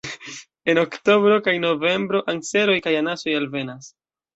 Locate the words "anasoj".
3.05-3.41